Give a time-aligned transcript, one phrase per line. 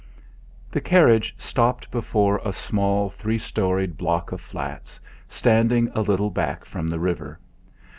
[0.71, 6.65] The carriage stopped before a small three storied block of flats, standing a little back
[6.65, 7.37] from the river.